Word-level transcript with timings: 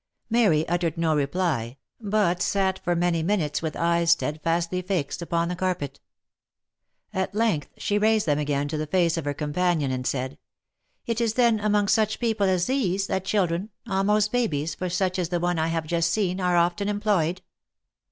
Mary 0.31 0.67
uttered 0.67 0.97
no 0.97 1.15
reply, 1.15 1.77
but 1.99 2.41
sat 2.41 2.79
for 2.79 2.95
many 2.95 3.21
minutes 3.21 3.61
with 3.61 3.75
eyes 3.75 4.09
stead 4.09 4.41
fastly 4.43 4.81
fixed 4.81 5.21
upon 5.21 5.47
the 5.47 5.55
carpet. 5.55 5.99
At 7.13 7.35
length 7.35 7.69
she 7.77 7.99
raised 7.99 8.25
them 8.25 8.39
again 8.39 8.67
to 8.69 8.79
the 8.79 8.87
face 8.87 9.15
of 9.15 9.25
her 9.25 9.35
companion, 9.35 9.91
and 9.91 10.07
said, 10.07 10.39
"It 11.05 11.21
is 11.21 11.35
then 11.35 11.59
among 11.59 11.87
such 11.87 12.19
people 12.19 12.47
as 12.47 12.65
these, 12.65 13.05
that 13.05 13.25
children, 13.25 13.69
almost 13.87 14.31
babies— 14.31 14.73
for 14.73 14.89
such 14.89 15.19
is 15.19 15.29
the 15.29 15.39
one 15.39 15.59
I 15.59 15.67
have 15.67 15.85
just 15.85 16.09
seen— 16.09 16.41
are 16.41 16.57
often 16.57 16.89
employed 16.89 17.43